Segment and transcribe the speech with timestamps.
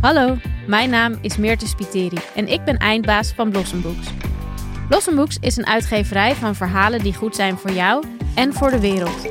[0.00, 4.06] Hallo, mijn naam is Meerte Spiteri en ik ben eindbaas van Blossom Books.
[4.88, 8.04] Blossom Books is een uitgeverij van verhalen die goed zijn voor jou
[8.34, 9.22] en voor de wereld.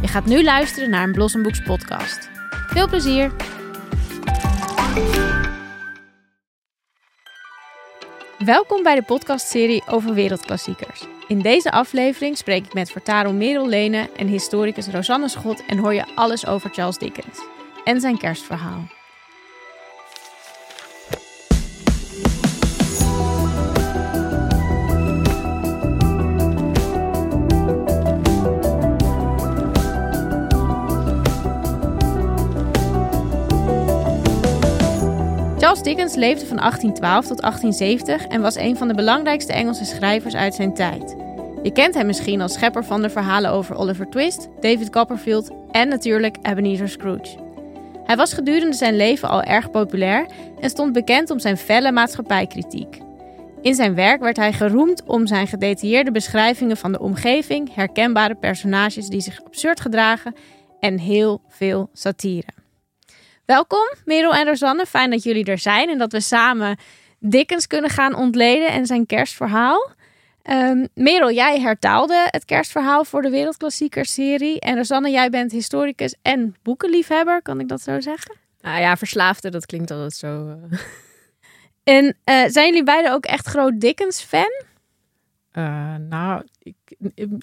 [0.00, 2.30] Je gaat nu luisteren naar een Blossom Books podcast.
[2.68, 3.32] Veel plezier!
[8.44, 11.04] Welkom bij de podcastserie over wereldklassiekers.
[11.28, 15.94] In deze aflevering spreek ik met Vertaro Merel Lene en historicus Rosanne Schot en hoor
[15.94, 17.38] je alles over Charles Dickens
[17.84, 18.86] en zijn kerstverhaal.
[35.74, 40.34] Charles Dickens leefde van 1812 tot 1870 en was een van de belangrijkste Engelse schrijvers
[40.34, 41.16] uit zijn tijd.
[41.62, 45.88] Je kent hem misschien als schepper van de verhalen over Oliver Twist, David Copperfield en
[45.88, 47.38] natuurlijk Ebenezer Scrooge.
[48.04, 50.26] Hij was gedurende zijn leven al erg populair
[50.60, 53.00] en stond bekend om zijn felle maatschappijkritiek.
[53.62, 59.08] In zijn werk werd hij geroemd om zijn gedetailleerde beschrijvingen van de omgeving, herkenbare personages
[59.08, 60.34] die zich absurd gedragen
[60.80, 62.63] en heel veel satire.
[63.46, 64.86] Welkom, Merel en Rosanne.
[64.86, 66.78] Fijn dat jullie er zijn en dat we samen
[67.18, 69.90] Dickens kunnen gaan ontleden en zijn kerstverhaal.
[70.50, 74.60] Um, Merel, jij hertaalde het kerstverhaal voor de Wereldklassieker-serie.
[74.60, 78.36] En Rosanne, jij bent historicus en boekenliefhebber, kan ik dat zo zeggen?
[78.60, 80.46] Nou ja, verslaafde, dat klinkt altijd zo.
[80.48, 80.78] Uh...
[81.84, 84.64] En uh, zijn jullie beiden ook echt groot Dickens-fan?
[85.58, 86.42] Uh, nou,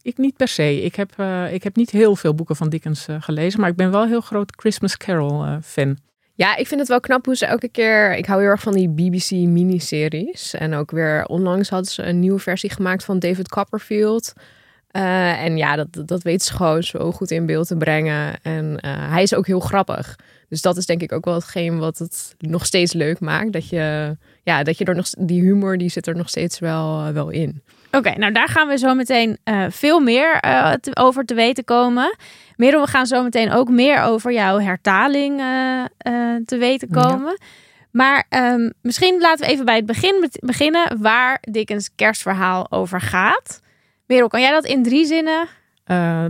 [0.02, 0.82] ik, niet per se.
[0.82, 3.76] Ik heb, uh, ik heb niet heel veel boeken van Dickens uh, gelezen, maar ik
[3.76, 5.98] ben wel een heel groot Christmas Carol fan.
[6.34, 8.16] Ja, ik vind het wel knap hoe ze elke keer.
[8.16, 10.54] Ik hou heel erg van die BBC miniseries.
[10.54, 14.34] En ook weer onlangs hadden ze een nieuwe versie gemaakt van David Copperfield.
[14.92, 18.42] en ja, dat, dat weet ze gewoon zo goed in beeld te brengen.
[18.42, 20.16] En hij is ook heel grappig.
[20.50, 23.54] Dus dat is denk ik ook wel hetgeen wat het nog steeds leuk maakt.
[23.54, 27.14] Dat je, ja, dat je er nog die humor die zit er nog steeds wel,
[27.14, 27.62] wel in.
[27.92, 31.64] Oké, nou daar gaan we zo meteen uh, veel meer uh, te, over te weten
[31.64, 32.16] komen.
[32.56, 35.84] Merel, we gaan zo meteen ook meer over jouw hertaling uh,
[36.46, 37.38] te weten komen.
[37.40, 37.46] Ja.
[37.92, 43.62] Maar um, misschien laten we even bij het begin beginnen waar Dickens kerstverhaal over gaat.
[44.06, 45.48] Merel, kan jij dat in drie zinnen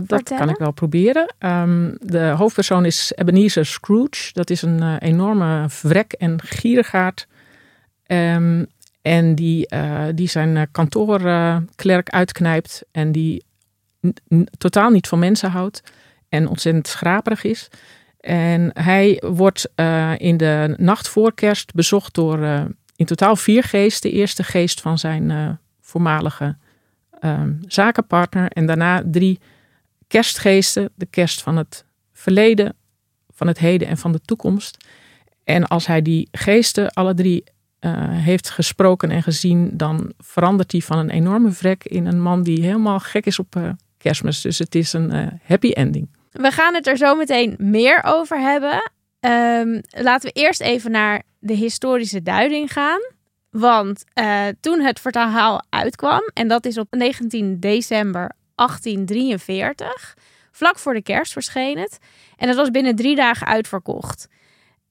[0.06, 1.34] dat kan ik wel proberen.
[1.38, 4.32] Um, de hoofdpersoon is Ebenezer Scrooge.
[4.32, 7.26] Dat is een enorme vrek en gierigaard.
[8.06, 8.66] Um,
[9.02, 13.44] en die, uh, die zijn kantoorklerk uitknijpt en die
[14.58, 15.82] totaal niet van mensen houdt
[16.28, 17.68] en ontzettend schraperig is.
[18.20, 22.38] En hij wordt uh, in de nacht voor kerst bezocht door
[22.96, 24.10] in totaal vier geesten.
[24.10, 26.56] De eerste geest van zijn voormalige
[27.66, 29.40] zakenpartner en daarna drie
[30.08, 30.90] kerstgeesten.
[30.94, 32.74] De kerst van het verleden,
[33.30, 34.76] van het heden en van de toekomst.
[35.44, 37.44] En als hij die geesten alle drie
[37.84, 42.42] uh, heeft gesproken en gezien, dan verandert hij van een enorme vrek in een man
[42.42, 44.40] die helemaal gek is op uh, kerstmis.
[44.40, 46.08] Dus het is een uh, happy ending.
[46.30, 48.90] We gaan het er zo meteen meer over hebben.
[49.20, 53.00] Um, laten we eerst even naar de historische duiding gaan.
[53.50, 54.04] Want
[54.60, 60.16] toen het verhaal uitkwam, en dat is op 19 december 1843,
[60.50, 61.98] vlak voor de kerst verscheen het.
[62.36, 64.28] En dat was binnen drie dagen uitverkocht.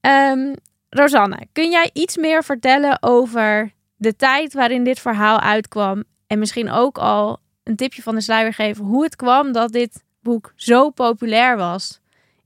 [0.00, 0.54] Um,
[0.94, 6.04] Rosanne, kun jij iets meer vertellen over de tijd waarin dit verhaal uitkwam?
[6.26, 10.04] En misschien ook al een tipje van de sluier geven hoe het kwam dat dit
[10.20, 12.00] boek zo populair was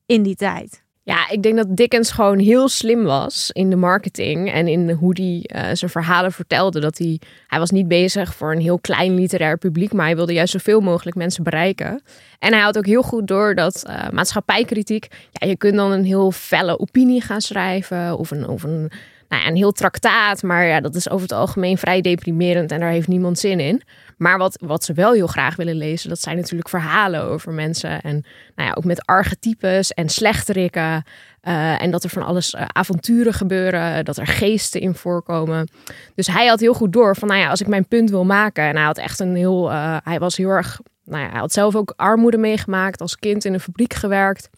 [0.06, 0.84] in die tijd?
[1.08, 5.12] Ja, ik denk dat Dickens gewoon heel slim was in de marketing en in hoe
[5.14, 6.80] hij uh, zijn verhalen vertelde.
[6.80, 10.32] Dat hij, hij was niet bezig voor een heel klein literair publiek, maar hij wilde
[10.32, 12.02] juist zoveel mogelijk mensen bereiken.
[12.38, 16.04] En hij had ook heel goed door dat uh, maatschappijkritiek, ja, je kunt dan een
[16.04, 18.90] heel felle opinie gaan schrijven of een, of een,
[19.28, 22.80] nou ja, een heel traktaat, maar ja, dat is over het algemeen vrij deprimerend en
[22.80, 23.82] daar heeft niemand zin in.
[24.16, 28.00] Maar wat, wat ze wel heel graag willen lezen, dat zijn natuurlijk verhalen over mensen.
[28.00, 31.04] En nou ja, ook met archetypes en slechterikken.
[31.42, 35.68] Uh, en dat er van alles uh, avonturen gebeuren, dat er geesten in voorkomen.
[36.14, 38.64] Dus hij had heel goed door van, nou ja, als ik mijn punt wil maken.
[38.64, 41.52] En hij had echt een heel, uh, hij was heel erg, nou ja, hij had
[41.52, 44.48] zelf ook armoede meegemaakt, als kind in een fabriek gewerkt.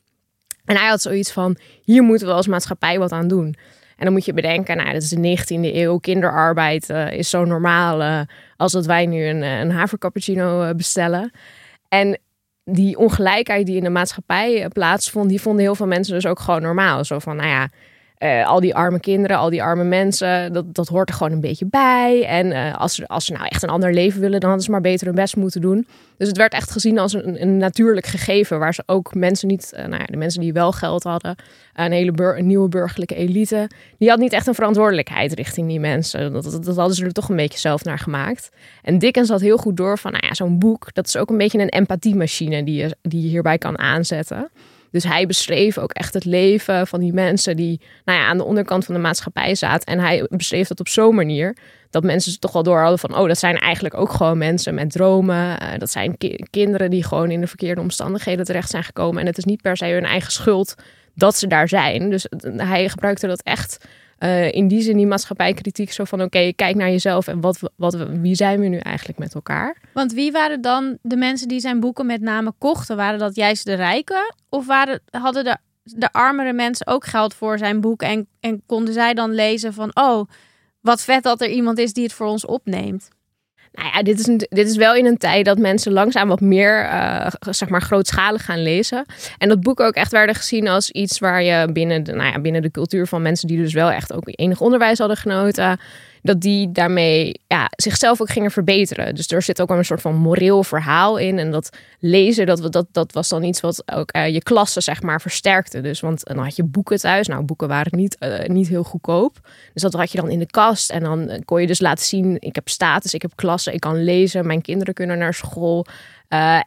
[0.64, 3.56] En hij had zoiets van, hier moeten we als maatschappij wat aan doen.
[3.98, 7.44] En dan moet je bedenken, nou, dat is de 19e eeuw, kinderarbeid uh, is zo
[7.44, 8.20] normaal uh,
[8.56, 11.30] als dat wij nu een, een havercappuccino bestellen.
[11.88, 12.18] En
[12.64, 16.62] die ongelijkheid die in de maatschappij plaatsvond, die vonden heel veel mensen dus ook gewoon
[16.62, 17.04] normaal.
[17.04, 17.68] Zo van, nou ja,
[18.18, 21.40] uh, al die arme kinderen, al die arme mensen, dat, dat hoort er gewoon een
[21.40, 22.24] beetje bij.
[22.26, 24.70] En uh, als, ze, als ze nou echt een ander leven willen, dan hadden ze
[24.70, 25.86] maar beter hun best moeten doen.
[26.16, 29.72] Dus het werd echt gezien als een, een natuurlijk gegeven, waar ze ook mensen niet,
[29.74, 31.36] uh, nou ja, de mensen die wel geld hadden,
[31.74, 36.32] een hele nieuwe burgerlijke elite, die had niet echt een verantwoordelijkheid richting die mensen.
[36.32, 38.50] Dat, dat, dat, hadden ze er toch een beetje zelf naar gemaakt.
[38.82, 41.38] En Dickens had heel goed door van, nou ja, zo'n boek, dat is ook een
[41.38, 44.50] beetje een empathiemachine die je, die je hierbij kan aanzetten.
[44.90, 48.44] Dus hij beschreef ook echt het leven van die mensen die nou ja, aan de
[48.44, 49.86] onderkant van de maatschappij zaten.
[49.86, 51.56] En hij beschreef dat op zo'n manier
[51.90, 54.90] dat mensen toch wel door hadden van, oh, dat zijn eigenlijk ook gewoon mensen met
[54.90, 55.62] dromen.
[55.62, 59.20] Uh, dat zijn ki kinderen die gewoon in de verkeerde omstandigheden terecht zijn gekomen.
[59.20, 60.74] En het is niet per se hun eigen schuld
[61.14, 62.10] dat ze daar zijn.
[62.10, 62.26] Dus
[62.56, 63.86] hij gebruikte dat echt
[64.18, 67.94] uh, in die zin die maatschappijkritiek zo van oké, kijk naar jezelf en wat, wat,
[67.94, 69.76] wie zijn we nu eigenlijk met elkaar?
[69.92, 72.96] Want wie waren dan de mensen die zijn boeken met name kochten?
[72.96, 74.34] Waren dat juist de rijken?
[74.48, 78.94] Of waren, hadden de, de armere mensen ook geld voor zijn boek en, en konden
[78.94, 80.28] zij dan lezen van oh,
[80.80, 83.08] wat vet dat er iemand is die het voor ons opneemt?
[83.72, 86.40] Nou ja, dit is, een, dit is wel in een tijd dat mensen langzaam wat
[86.40, 89.04] meer, uh, zeg maar, grootschalig gaan lezen.
[89.38, 92.40] En dat boek ook echt werden gezien als iets waar je binnen de, nou ja,
[92.40, 95.80] binnen de cultuur van mensen die dus wel echt ook enig onderwijs hadden genoten,
[96.28, 99.14] dat die daarmee ja, zichzelf ook gingen verbeteren.
[99.14, 101.38] Dus er zit ook een soort van moreel verhaal in.
[101.38, 105.02] En dat lezen, dat, dat, dat was dan iets wat ook uh, je klasse zeg
[105.02, 105.80] maar versterkte.
[105.80, 107.26] Dus want dan had je boeken thuis.
[107.26, 109.48] Nou, boeken waren niet, uh, niet heel goedkoop.
[109.72, 110.90] Dus dat had je dan in de kast.
[110.90, 114.04] En dan kon je dus laten zien, ik heb status, ik heb klasse, ik kan
[114.04, 114.46] lezen.
[114.46, 115.86] Mijn kinderen kunnen naar school.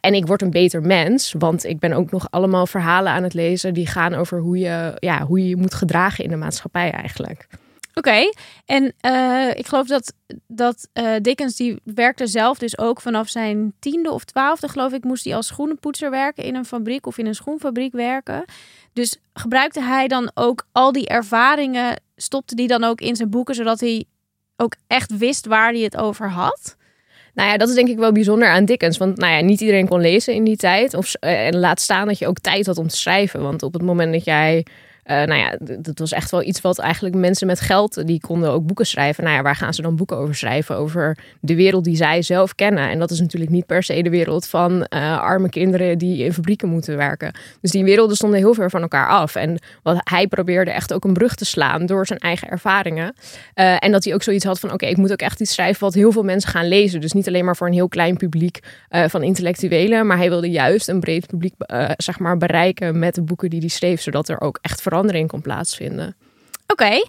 [0.00, 3.34] En ik word een beter mens, want ik ben ook nog allemaal verhalen aan het
[3.34, 6.90] lezen die gaan over hoe je ja, hoe je, je moet gedragen in de maatschappij
[6.90, 7.46] eigenlijk.
[7.94, 8.30] Oké,
[8.64, 10.14] en uh, ik geloof dat,
[10.46, 15.04] dat uh, Dickens die werkte zelf dus ook vanaf zijn tiende of twaalfde, geloof ik,
[15.04, 18.44] moest hij als schoenenpoetser werken in een fabriek of in een schoenfabriek werken.
[18.92, 23.54] Dus gebruikte hij dan ook al die ervaringen, stopte die dan ook in zijn boeken,
[23.54, 24.04] zodat hij
[24.56, 26.76] ook echt wist waar hij het over had?
[27.34, 28.98] Nou ja, dat is denk ik wel bijzonder aan Dickens.
[28.98, 30.94] Want nou ja, niet iedereen kon lezen in die tijd.
[30.94, 33.42] Of, en laat staan dat je ook tijd had om te schrijven.
[33.42, 34.66] Want op het moment dat jij
[35.04, 38.50] uh, nou ja, dat was echt wel iets wat eigenlijk mensen met geld, die konden
[38.50, 39.24] ook boeken schrijven.
[39.24, 40.76] Nou ja, waar gaan ze dan boeken over schrijven?
[40.76, 42.90] Over de wereld die zij zelf kennen.
[42.90, 46.32] En dat is natuurlijk niet per se de wereld van uh, arme kinderen die in
[46.32, 47.34] fabrieken moeten werken.
[47.60, 49.34] Dus die werelden stonden heel ver van elkaar af.
[49.34, 53.14] En wat hij probeerde echt ook een brug te slaan door zijn eigen ervaringen.
[53.54, 55.84] Uh, en dat hij ook zoiets had van, oké, ik moet ook echt iets schrijven
[55.84, 57.00] wat heel veel mensen gaan lezen.
[57.00, 58.58] Dus niet alleen maar voor een heel klein publiek
[58.88, 61.54] van intellectuelen, maar hij wilde juist een breed publiek,
[61.96, 65.40] zeg maar, bereiken met de boeken die hij schreef, zodat er ook echt verandering kon
[65.40, 66.16] plaatsvinden.
[66.66, 67.02] Oké.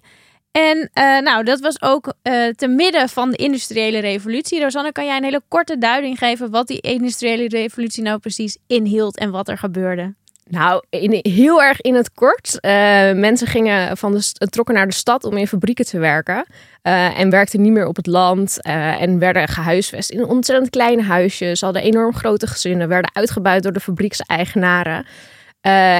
[0.52, 4.62] En uh, nou, dat was ook uh, te midden van de industriële revolutie.
[4.62, 9.18] Rosanne, kan jij een hele korte duiding geven wat die industriële revolutie nou precies inhield
[9.18, 10.14] en wat er gebeurde?
[10.50, 12.58] Nou, in, heel erg in het kort.
[12.62, 12.72] Uh,
[13.12, 16.46] mensen gingen van de, trokken naar de stad om in fabrieken te werken.
[16.82, 18.62] en werkten niet meer op het land.
[18.62, 21.62] en werden gehuisvest in ontzettend kleine huisjes.
[21.62, 22.88] Hadden enorm grote gezinnen.
[22.88, 25.06] Werden uitgebuit door de fabriekseigenaren.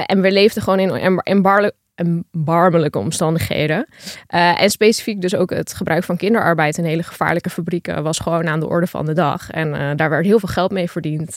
[0.06, 3.86] En we leefden gewoon in erbarmelijke erbarmelijke omstandigheden.
[4.34, 8.48] Uh, en specifiek dus ook het gebruik van kinderarbeid in hele gevaarlijke fabrieken was gewoon
[8.48, 9.50] aan de orde van de dag.
[9.50, 11.36] En uh, daar werd heel veel geld mee verdiend.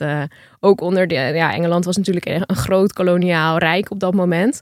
[0.59, 4.61] Ook onder de, ja, Engeland was natuurlijk een groot koloniaal rijk op dat moment.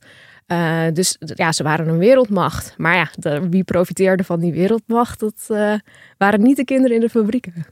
[0.94, 2.74] dus ja, ze waren een wereldmacht.
[2.78, 5.20] Maar ja, wie profiteerde van die wereldmacht?
[5.20, 5.46] Dat
[6.18, 7.66] waren niet de kinderen in de fabrieken.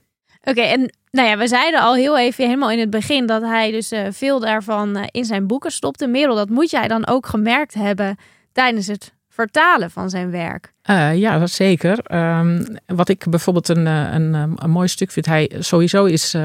[0.43, 3.71] Oké, en nou ja, we zeiden al heel even helemaal in het begin dat hij
[3.71, 6.07] dus uh, veel daarvan uh, in zijn boeken stopte.
[6.07, 8.17] Merel, dat moet jij dan ook gemerkt hebben
[8.51, 10.73] tijdens het vertalen van zijn werk.
[10.89, 12.15] Uh, ja, zeker.
[12.15, 16.35] Um, wat ik bijvoorbeeld een, een, een, mooi stuk vind, hij sowieso is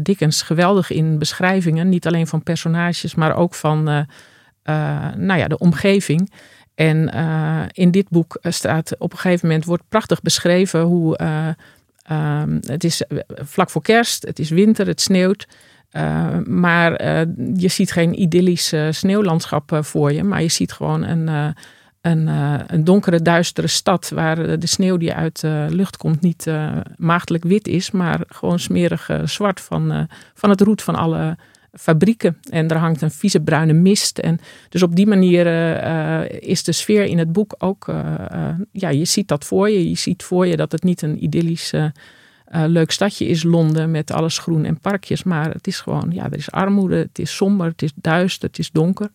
[0.00, 3.84] Dickens geweldig in beschrijvingen, niet alleen van personages, maar ook van
[5.16, 6.32] nou ja, de omgeving.
[6.74, 7.08] En
[7.72, 11.16] in dit boek staat op een gegeven moment wordt prachtig beschreven hoe
[12.12, 15.46] Um, het is eh, vlak voor kerst, het is winter, het sneeuwt.
[15.92, 17.20] Uh, maar uh,
[17.56, 21.54] je ziet geen idyllisch sneeuwlandschap voor je, maar je ziet gewoon een,
[22.00, 22.26] een,
[22.66, 26.46] een, donkere, duistere stad waar de sneeuw die uit de lucht komt niet
[26.96, 31.36] maagdelijk wit is, maar gewoon smerig zwart van, van het roet van alle
[31.72, 32.38] fabrieken.
[32.50, 34.18] En er hangt een vieze bruine mist.
[34.18, 34.38] En
[34.68, 37.88] dus op die manier uh, is de sfeer in het boek ook.
[37.88, 38.14] Uh,
[38.72, 39.88] ja, je ziet dat voor je.
[39.88, 41.72] Je ziet voor je dat het niet een idyllisch
[42.66, 45.22] leuk stadje is, Londen, met alles groen en parkjes.
[45.22, 48.58] Maar het is gewoon, ja, er is armoede, het is somber, het is duister, het
[48.58, 49.10] is donker.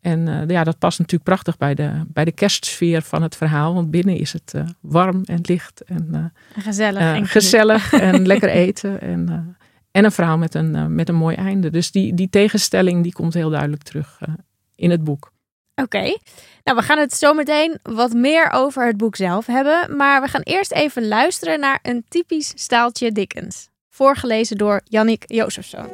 [0.00, 3.74] En ja, dat past natuurlijk prachtig bij de, bij de kerstsfeer van het verhaal.
[3.74, 7.00] Want binnen is het warm en licht en, gezellig.
[7.00, 9.00] en gezellig en lekker eten.
[9.00, 9.56] En
[9.94, 11.70] en een verhaal met een, uh, met een mooi einde.
[11.70, 14.34] Dus die, die tegenstelling die komt heel duidelijk terug uh,
[14.74, 15.32] in het boek.
[15.74, 16.16] Oké,
[16.64, 20.28] nou we gaan het zo meteen wat meer over het boek zelf hebben, maar we
[20.28, 23.68] gaan eerst even luisteren naar een typisch staaltje Dickens.
[23.88, 25.88] Voorgelezen door Jannik Jozefzoon.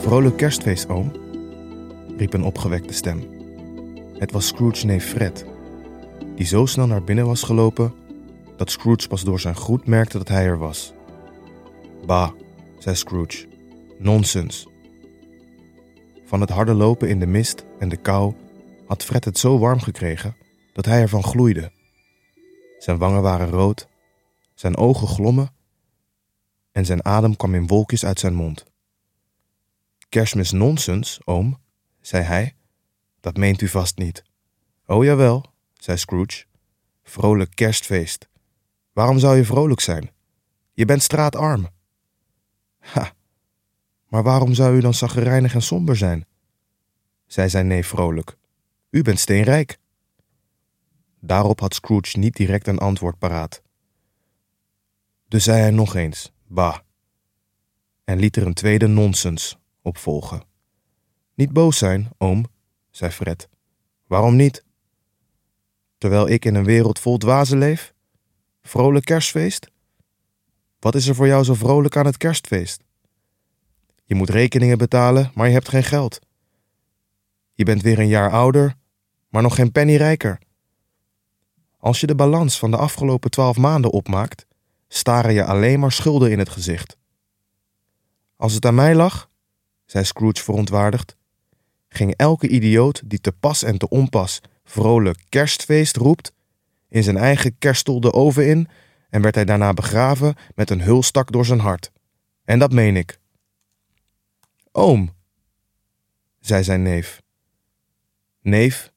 [0.00, 1.12] Vrolijk kerstfeest, oom,
[2.16, 3.22] riep een opgewekte stem.
[4.18, 5.44] Het was Scrooge neef Fred,
[6.34, 7.94] die zo snel naar binnen was gelopen
[8.56, 10.96] dat Scrooge pas door zijn groet merkte dat hij er was.
[12.08, 12.32] Bah,
[12.78, 13.46] zei Scrooge,
[13.98, 14.66] nonsens.
[16.24, 18.34] Van het harde lopen in de mist en de kou
[18.86, 20.36] had Fred het zo warm gekregen
[20.72, 21.72] dat hij ervan gloeide.
[22.78, 23.88] Zijn wangen waren rood,
[24.54, 25.54] zijn ogen glommen
[26.72, 28.64] en zijn adem kwam in wolkjes uit zijn mond.
[30.08, 31.58] Kerstmis nonsens, oom,
[32.00, 32.54] zei hij.
[33.20, 34.22] Dat meent u vast niet.
[34.86, 36.44] Oh jawel, zei Scrooge.
[37.02, 38.28] Vrolijk kerstfeest.
[38.92, 40.10] Waarom zou je vrolijk zijn?
[40.72, 41.76] Je bent straatarm.
[42.78, 43.12] Ha,
[44.08, 46.26] maar waarom zou u dan zaggerijnig en somber zijn?
[47.26, 48.36] zei zijn neef vrolijk.
[48.90, 49.78] U bent steenrijk.
[51.20, 53.62] Daarop had Scrooge niet direct een antwoord paraat.
[55.28, 56.78] Dus zei hij nog eens, bah,
[58.04, 60.42] en liet er een tweede nonsens op volgen.
[61.34, 62.46] Niet boos zijn, oom,
[62.90, 63.48] zei Fred.
[64.06, 64.64] Waarom niet?
[65.98, 67.94] Terwijl ik in een wereld vol dwazen leef?
[68.62, 69.70] Vrolijk kerstfeest?
[70.78, 72.82] Wat is er voor jou zo vrolijk aan het kerstfeest?
[74.04, 76.18] Je moet rekeningen betalen, maar je hebt geen geld.
[77.52, 78.74] Je bent weer een jaar ouder,
[79.28, 80.38] maar nog geen penny rijker.
[81.78, 84.46] Als je de balans van de afgelopen twaalf maanden opmaakt,
[84.88, 86.96] staren je alleen maar schulden in het gezicht.
[88.36, 89.30] Als het aan mij lag,
[89.84, 91.16] zei Scrooge verontwaardigd,
[91.88, 96.32] ging elke idioot die te pas en te onpas vrolijk kerstfeest roept,
[96.88, 98.68] in zijn eigen kerststol de oven in
[99.08, 101.92] en werd hij daarna begraven met een hulstak door zijn hart.
[102.44, 103.20] En dat meen ik.
[104.72, 105.14] Oom,
[106.40, 107.22] zei zijn neef.
[108.40, 108.92] Neef,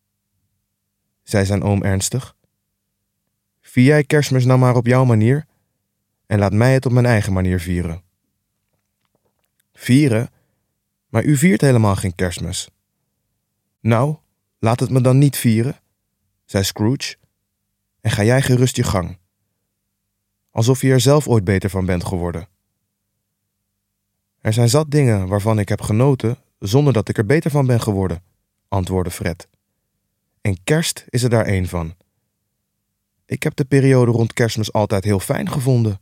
[1.24, 2.36] zei zijn oom ernstig.
[3.62, 5.46] Vier jij kerstmis nou maar op jouw manier
[6.26, 8.04] en laat mij het op mijn eigen manier vieren.
[9.74, 10.30] Vieren?
[11.08, 12.70] Maar u viert helemaal geen kerstmis.
[13.80, 14.18] Nou,
[14.60, 15.80] laat het me dan niet vieren,
[16.46, 17.16] zei Scrooge,
[18.02, 19.18] en ga jij gerust je gang.
[20.52, 22.48] Alsof je er zelf ooit beter van bent geworden.
[24.42, 27.82] Er zijn zat dingen waarvan ik heb genoten zonder dat ik er beter van ben
[27.82, 28.24] geworden,
[28.68, 29.48] antwoordde Fred.
[30.42, 31.96] En kerst is er daar één van.
[33.26, 36.00] Ik heb de periode rond kerstmis altijd heel fijn gevonden.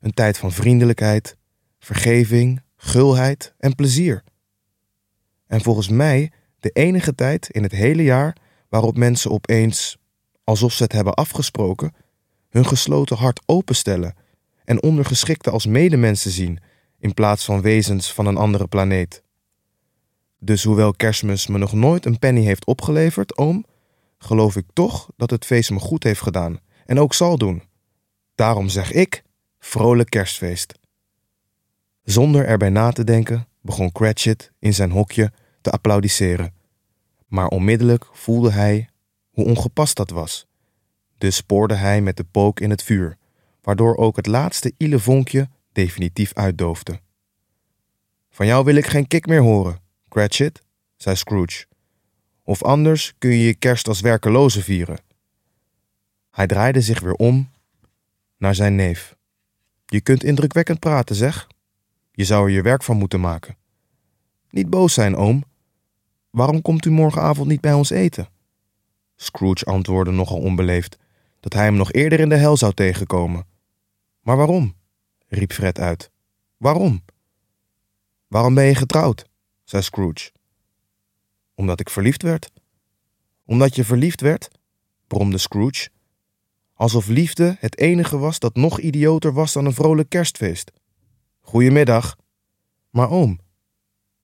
[0.00, 1.36] Een tijd van vriendelijkheid,
[1.78, 4.22] vergeving, gulheid en plezier.
[5.46, 8.36] En volgens mij de enige tijd in het hele jaar
[8.68, 9.98] waarop mensen opeens,
[10.44, 11.94] alsof ze het hebben afgesproken,
[12.52, 14.14] hun gesloten hart openstellen
[14.64, 16.58] en ondergeschikten als medemensen zien
[16.98, 19.22] in plaats van wezens van een andere planeet.
[20.38, 23.64] Dus hoewel kerstmis me nog nooit een penny heeft opgeleverd, oom,
[24.18, 27.62] geloof ik toch dat het feest me goed heeft gedaan en ook zal doen.
[28.34, 29.22] Daarom zeg ik:
[29.58, 30.74] vrolijk kerstfeest.
[32.02, 36.54] Zonder erbij na te denken begon Cratchit in zijn hokje te applaudisseren.
[37.26, 38.88] Maar onmiddellijk voelde hij
[39.30, 40.46] hoe ongepast dat was.
[41.22, 43.16] Dus spoorde hij met de pook in het vuur,
[43.60, 47.00] waardoor ook het laatste ile vonkje definitief uitdoofde.
[48.30, 50.62] Van jou wil ik geen kik meer horen, Cratchit,
[50.96, 51.66] zei Scrooge.
[52.42, 54.98] Of anders kun je je kerst als werkeloze vieren.
[56.30, 57.50] Hij draaide zich weer om
[58.36, 59.16] naar zijn neef.
[59.86, 61.46] Je kunt indrukwekkend praten, zeg.
[62.12, 63.56] Je zou er je werk van moeten maken.
[64.50, 65.44] Niet boos zijn, oom.
[66.30, 68.28] Waarom komt u morgenavond niet bij ons eten?
[69.16, 71.00] Scrooge antwoordde nogal onbeleefd
[71.42, 73.46] dat hij hem nog eerder in de hel zou tegenkomen.
[74.20, 74.74] Maar waarom?
[75.28, 76.10] riep Fred uit.
[76.56, 77.04] Waarom?
[78.26, 79.26] Waarom ben je getrouwd?
[79.64, 80.32] zei Scrooge.
[81.54, 82.52] Omdat ik verliefd werd.
[83.44, 84.50] Omdat je verliefd werd?
[85.06, 85.88] bromde Scrooge.
[86.74, 90.72] Alsof liefde het enige was dat nog idioter was dan een vrolijk kerstfeest.
[91.40, 92.16] Goedemiddag.
[92.90, 93.40] Maar oom,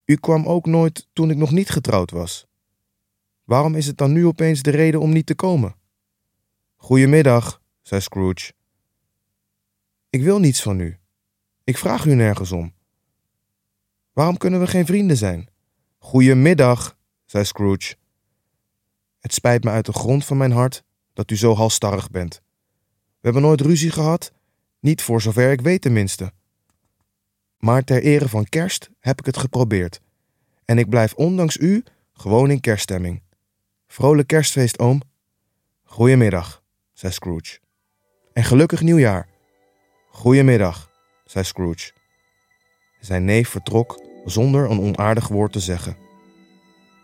[0.05, 2.47] u kwam ook nooit toen ik nog niet getrouwd was.
[3.45, 5.77] Waarom is het dan nu opeens de reden om niet te komen?
[6.81, 8.53] Goedemiddag, zei Scrooge.
[10.11, 10.99] Ik wil niets van u.
[11.65, 12.75] Ik vraag u nergens om.
[14.13, 15.49] Waarom kunnen we geen vrienden zijn?
[15.99, 17.95] Goedemiddag, zei Scrooge.
[19.19, 22.43] Het spijt me uit de grond van mijn hart dat u zo halstarrig bent.
[22.95, 24.33] We hebben nooit ruzie gehad,
[24.81, 26.33] niet voor zover ik weet tenminste.
[27.59, 30.01] Maar ter ere van kerst heb ik het geprobeerd.
[30.65, 33.23] En ik blijf ondanks u gewoon in kerststemming.
[33.87, 35.01] Vrolijk kerstfeest, oom.
[35.83, 36.63] Goedemiddag,
[36.99, 37.59] zei Scrooge.
[38.33, 39.29] En gelukkig nieuwjaar.
[40.11, 40.91] Goedemiddag,
[41.25, 41.91] zei Scrooge.
[43.01, 45.97] Zijn neef vertrok zonder een onaardig woord te zeggen.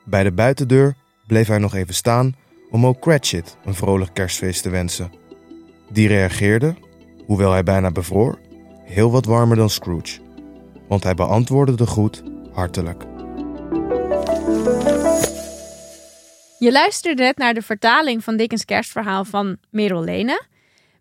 [0.04, 0.96] Bij de buitendeur
[1.26, 2.34] bleef hij nog even staan
[2.70, 5.12] om ook Cratchit een vrolijk kerstfeest te wensen.
[5.90, 6.74] Die reageerde,
[7.26, 8.38] hoewel hij bijna bevroor,
[8.84, 10.20] heel wat warmer dan Scrooge,
[10.88, 12.22] want hij beantwoordde de groet
[12.52, 13.13] hartelijk.
[16.58, 20.42] Je luisterde net naar de vertaling van Dickens kerstverhaal van Merel Lene.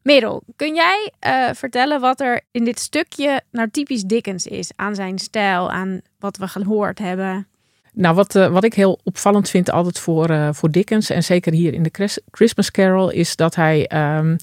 [0.02, 4.72] Merel, kun jij uh, vertellen wat er in dit stukje nou typisch Dickens is?
[4.76, 7.48] Aan zijn stijl, aan wat we gehoord hebben?
[7.94, 11.54] Nou, wat, uh, wat ik heel opvallend vind altijd voor, uh, voor Dickens, en zeker
[11.54, 14.38] hier in de Christmas Carol, is dat hij, um,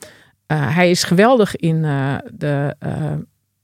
[0.47, 1.83] hij is geweldig in
[2.33, 2.77] de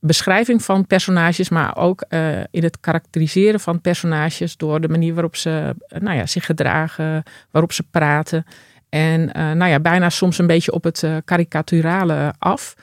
[0.06, 2.04] beschrijving van personages, maar ook
[2.50, 7.72] in het karakteriseren van personages door de manier waarop ze nou ja, zich gedragen, waarop
[7.72, 8.44] ze praten.
[8.88, 12.74] En nou ja, bijna soms een beetje op het karikaturale af.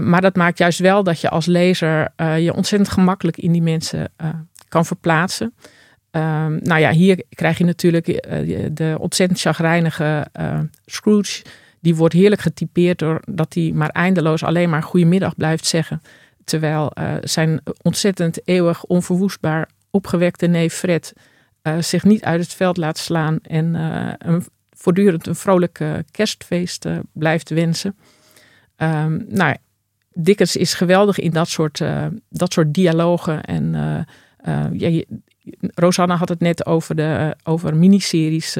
[0.00, 4.12] maar dat maakt juist wel dat je als lezer je ontzettend gemakkelijk in die mensen
[4.68, 5.54] kan verplaatsen.
[6.12, 8.06] Um, nou ja, hier krijg je natuurlijk
[8.72, 10.26] de ontzettend chagrijnige
[10.86, 11.42] Scrooge.
[11.80, 16.02] Die wordt heerlijk getypeerd doordat hij maar eindeloos alleen maar goedemiddag blijft zeggen.
[16.50, 21.12] Terwijl uh, zijn ontzettend eeuwig onverwoestbaar opgewekte neef Fred
[21.78, 23.38] zich niet uit het veld laat slaan.
[23.42, 23.74] En
[24.18, 25.80] een, voortdurend een vrolijk
[26.10, 27.96] kerstfeest blijft wensen.
[28.76, 29.56] Um, nou,
[30.12, 31.82] Dickens is geweldig in dat soort,
[32.28, 33.42] dat soort dialogen.
[33.44, 33.74] En
[34.72, 35.04] ja,
[35.74, 38.58] Rosanna had het net over, de, eh, over miniseries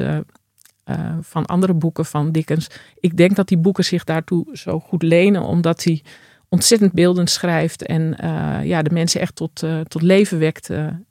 [1.21, 2.67] van andere boeken van Dickens.
[2.99, 6.03] Ik denk dat die boeken zich daartoe zo goed lenen, omdat hij
[6.51, 10.69] ontzettend beeldend schrijft en uh, ja, de mensen echt tot, tot leven wekt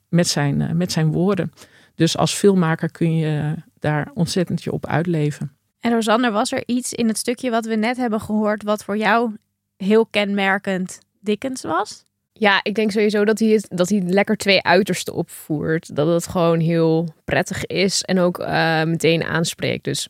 [0.08, 1.52] met, zijn, met zijn woorden.
[1.94, 5.52] Dus als filmmaker kun je daar ontzettend je op uitleven.
[5.80, 8.96] En Rosanne, was er iets in het stukje wat we net hebben gehoord, wat voor
[8.96, 9.36] jou
[9.76, 12.04] heel kenmerkend Dickens was?
[12.32, 15.96] Ja, ik denk sowieso dat hij, dat hij lekker twee uitersten opvoert.
[15.96, 19.84] Dat het gewoon heel prettig is en ook uh, meteen aanspreekt.
[19.84, 20.08] Dus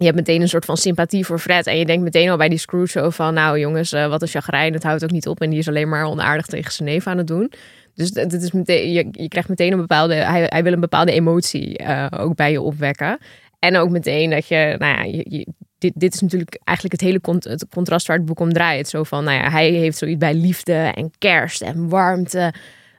[0.00, 1.66] je hebt meteen een soort van sympathie voor Fred.
[1.66, 3.34] En je denkt meteen al bij die Scrooge van...
[3.34, 5.40] nou jongens, uh, wat een chagrijn, het houdt ook niet op.
[5.40, 7.52] En die is alleen maar onaardig tegen zijn neef aan het doen.
[7.94, 10.14] Dus dit is meteen, je, krijgt meteen een bepaalde...
[10.14, 13.18] Hij, hij wil een bepaalde emotie uh, ook bij je opwekken.
[13.58, 15.20] En ook meteen dat je, nou ja,
[15.78, 18.88] dit, dit is natuurlijk eigenlijk het hele het contrast waar het boek om draait.
[18.88, 22.52] Zo van, nou ja, hij heeft zoiets bij liefde en kerst en warmte.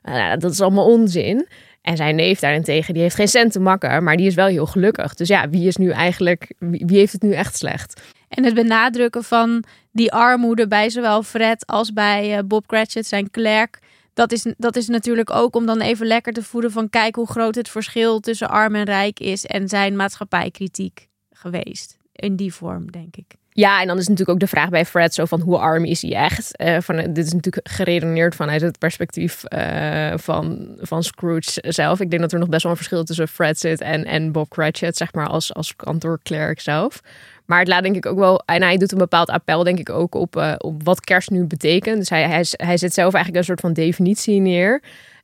[0.03, 1.47] Uh, dat is allemaal onzin.
[1.81, 4.65] En zijn neef daarentegen, die heeft geen cent te makken, maar die is wel heel
[4.65, 5.13] gelukkig.
[5.13, 8.01] Dus ja, wie is nu eigenlijk, wie, heeft het nu echt slecht?
[8.29, 13.31] En het benadrukken van die armoede bij zowel Fred als bij uh, Bob Cratchit, zijn
[13.31, 13.79] klerk.
[14.13, 17.27] Dat is, dat is natuurlijk ook om dan even lekker te voeden van kijk hoe
[17.27, 22.91] groot het verschil tussen arm en rijk is en zijn maatschappijkritiek geweest in die vorm,
[22.91, 23.40] denk ik.
[23.53, 26.01] Ja, en dan is natuurlijk ook de vraag bij Fred zo van hoe arm is
[26.01, 26.61] hij echt?
[26.61, 31.99] Uh, van, dit is natuurlijk geredeneerd vanuit het perspectief uh, van, van Scrooge zelf.
[31.99, 34.49] Ik denk dat er nog best wel een verschil tussen Fred zit en, en Bob
[34.49, 37.01] Cratchit, zeg maar, als, als kantoorklerk zelf.
[37.45, 39.89] Maar het laat denk ik ook wel, en hij doet een bepaald appel denk ik
[39.89, 41.97] ook op, op wat kerst nu betekent.
[41.97, 44.81] Dus hij, hij, hij zet zelf eigenlijk een soort van definitie neer.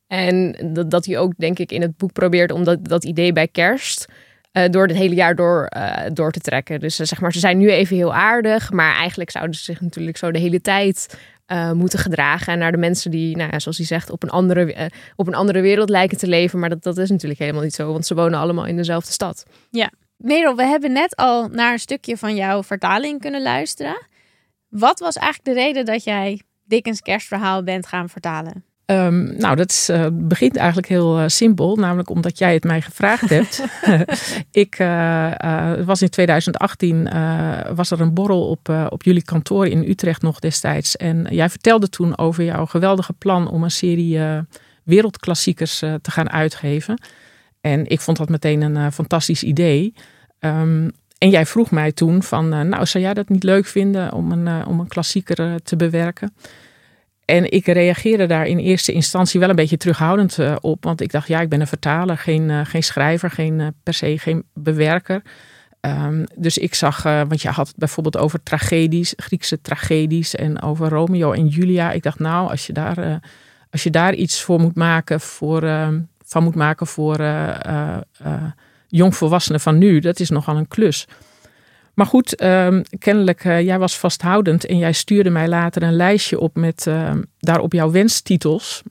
[0.08, 3.34] En dat, dat hij ook denk ik in het boek probeert om dat, dat idee
[3.34, 4.06] bij kerst
[4.58, 6.80] uh, door het hele jaar door, uh, door te trekken.
[6.80, 9.82] Dus uh, zeg maar, ze zijn nu even heel aardig, maar eigenlijk zouden ze zich
[9.82, 11.18] natuurlijk zo de hele tijd
[11.74, 12.54] moeten gedragen.
[12.54, 15.36] En naar de mensen die, nou ja, zoals hij zegt, op een, andere, op een
[15.36, 16.60] andere wereld lijken te leven.
[16.60, 19.46] Maar dat, dat is natuurlijk helemaal niet zo, want ze wonen allemaal in dezelfde stad.
[19.70, 24.08] Ja, Merel, we hebben net al naar een stukje van jouw vertaling kunnen luisteren.
[24.70, 28.64] Wat was eigenlijk de reden dat jij Dickens kerstverhaal bent gaan vertalen?
[28.92, 32.82] Um, nou, dat is, uh, begint eigenlijk heel uh, simpel, namelijk omdat jij het mij
[32.82, 33.64] gevraagd hebt.
[34.52, 37.10] ik uh, was in 2018
[37.76, 40.96] was er een borrel op, op jullie kantoor in Utrecht nog destijds.
[40.96, 44.20] En jij vertelde toen over jouw geweldige plan om een serie
[44.84, 47.02] wereldklassiekers te gaan uitgeven.
[47.62, 49.94] En ik vond dat meteen een fantastisch idee.
[50.40, 54.32] Um, en jij vroeg mij toen van, nou, zou jij dat niet leuk vinden om
[54.32, 56.34] een, om een klassieker te bewerken?
[57.28, 60.84] En ik reageerde daar in eerste instantie wel een beetje terughoudend uh, op.
[60.84, 63.94] Want ik dacht, ja, ik ben een vertaler, geen, uh, geen schrijver, geen, uh, per
[63.94, 65.22] se geen bewerker.
[65.82, 70.90] Um, dus ik zag, want je had het bijvoorbeeld over tragedies, Griekse tragedies en over
[70.90, 71.92] Romeo en Julia.
[71.92, 73.20] Ik dacht, nou, als je daar,
[73.72, 77.20] als je daar iets voor moet maken, voor, ehm, van moet maken voor
[78.88, 81.08] jongvolwassenen van nu, dat is nogal een klus.
[81.98, 86.40] Maar goed, um, kennelijk, uh, jij was vasthoudend en jij stuurde mij later een lijstje
[86.40, 88.82] op met uh, daarop jouw wenstitels.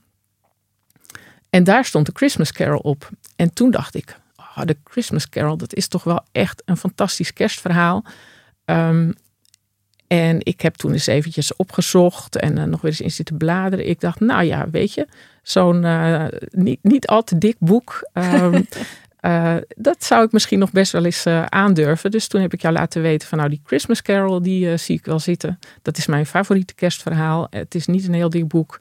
[1.50, 3.10] En daar stond de Christmas Carol op.
[3.36, 7.32] En toen dacht ik, oh, de Christmas Carol, dat is toch wel echt een fantastisch
[7.32, 8.04] kerstverhaal.
[8.64, 9.14] Um,
[10.06, 13.88] en ik heb toen eens eventjes opgezocht en uh, nog weer eens in zitten bladeren.
[13.88, 15.06] Ik dacht, nou ja, weet je,
[15.42, 15.86] zo'n
[16.50, 18.08] niet, niet al te dik boek.
[18.12, 18.66] Um,
[19.76, 22.10] dat zou ik misschien nog best wel eens aandurven.
[22.10, 25.04] Dus toen heb ik jou laten weten van nou die Christmas Carol, die zie ik
[25.04, 25.58] wel zitten.
[25.82, 27.46] Dat is mijn favoriete kerstverhaal.
[27.50, 28.80] Het is niet een heel dik boek.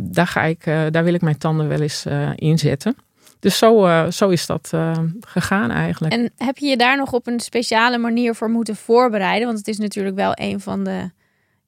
[0.00, 2.96] daar, ga ik, daar wil ik mijn tanden wel eens in zetten.
[3.40, 6.14] Dus zo, zo is dat uh, gegaan eigenlijk.
[6.14, 9.46] En heb je je daar nog op een speciale manier voor moeten voorbereiden?
[9.46, 11.10] Want het is natuurlijk wel een van de,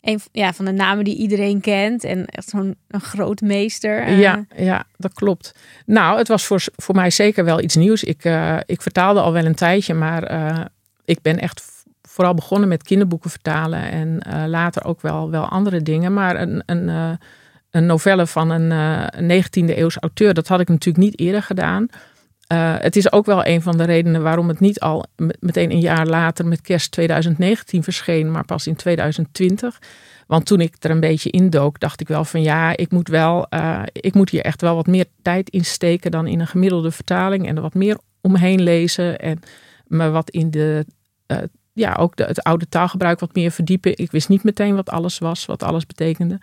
[0.01, 2.05] een, ja, van de namen die iedereen kent.
[2.05, 4.09] En echt zo'n een groot meester.
[4.09, 4.21] Uh...
[4.21, 5.55] Ja, ja, dat klopt.
[5.87, 8.05] Nou, het was voor, voor mij zeker wel iets nieuws.
[8.05, 8.25] Ik,
[8.67, 10.71] ik vertaalde al wel een tijdje, maar
[11.05, 11.63] ik ben echt
[12.03, 13.91] vooral begonnen met kinderboeken vertalen.
[13.91, 16.13] En later ook wel, wel andere dingen.
[16.13, 16.63] Maar een...
[16.67, 17.19] een
[17.71, 18.71] een novelle van een,
[19.21, 20.35] uh, 19e eeuws auteur.
[20.35, 21.89] Dat had ik natuurlijk niet eerder gedaan.
[22.53, 25.05] Uh, het is ook wel een van de redenen waarom het niet al
[25.39, 29.81] meteen een jaar later met kerst 2019 verscheen, maar pas in 2020.
[30.27, 33.47] Want toen ik er een beetje indook, dacht ik wel van ja, ik moet, wel,
[33.51, 36.91] uh, ik moet hier echt wel wat meer tijd in steken dan in een gemiddelde
[36.91, 37.47] vertaling.
[37.47, 39.41] En er wat meer omheen lezen en
[39.87, 40.87] me wat in de,
[41.27, 41.39] uh,
[41.73, 43.99] ja, ook de, het oude taalgebruik wat meer verdiepen.
[43.99, 46.41] Ik wist niet meteen wat alles was, wat alles betekende.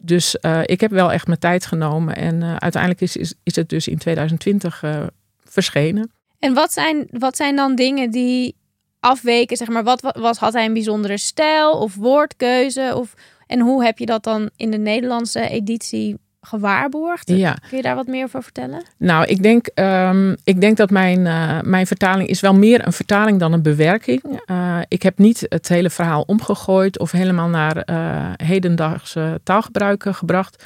[0.00, 2.16] Dus ik heb wel echt mijn tijd genomen.
[2.16, 5.06] En uiteindelijk is, is, is het dus in 2020 uh, eh,
[5.54, 6.12] verschenen.
[6.38, 8.56] En wat zijn, wat zijn dan dingen die
[9.00, 9.56] afweken?
[9.56, 12.92] Zeg maar, wat, wat, wat had hij een bijzondere stijl of woordkeuze?
[12.96, 13.14] Of,
[13.46, 17.28] en hoe heb je dat dan in de Nederlandse editie gewaarborgd.
[17.28, 17.56] Ja.
[17.68, 18.82] Kun je daar wat meer over vertellen?
[18.98, 22.92] Nou, ik denk, um, ik denk dat mijn, uh, mijn vertaling is wel meer een
[22.92, 24.40] vertaling dan een bewerking.
[24.50, 30.64] Uh, ik heb niet het hele verhaal omgegooid of helemaal naar uh, hedendaagse taalgebruiken gebracht.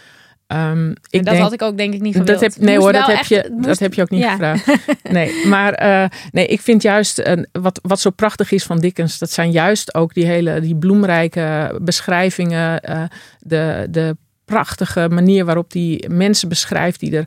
[0.54, 2.40] Um, ik dat denk, had ik ook denk ik niet gewild.
[2.40, 4.30] Dat heb, nee hoor, dat heb, je, dat heb je ook niet ja.
[4.30, 4.66] gevraagd.
[5.10, 9.18] Nee, maar uh, nee, ik vind juist uh, wat, wat zo prachtig is van Dickens,
[9.18, 13.02] dat zijn juist ook die hele die bloemrijke beschrijvingen, uh,
[13.38, 17.24] de, de prachtige manier waarop die mensen beschrijft die er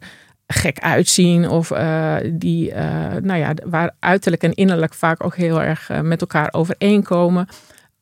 [0.48, 1.50] gek uitzien.
[1.50, 2.74] Of uh, die,
[3.22, 7.48] nou ja, waar uiterlijk en innerlijk vaak ook heel erg met elkaar overeenkomen.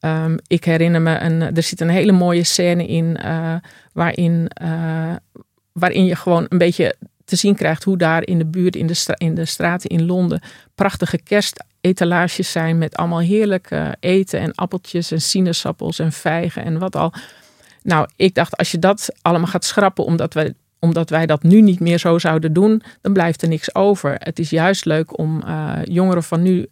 [0.01, 3.17] Um, ik herinner me, een, er zit een hele mooie scène in
[3.93, 4.51] waarin,
[5.71, 9.15] waarin je gewoon een beetje te zien krijgt hoe daar in de buurt, in de,
[9.17, 10.41] in de straten in Londen,
[10.75, 16.95] prachtige kerstetalages zijn met allemaal heerlijk eten en appeltjes en sinaasappels en vijgen en wat
[16.95, 17.13] al.
[17.83, 21.61] Nou, ik dacht, als je dat allemaal gaat schrappen, omdat wij, omdat wij dat nu
[21.61, 24.15] niet meer zo zouden doen, dan blijft er niks over.
[24.17, 26.67] Het is juist leuk om uh, jongeren van nu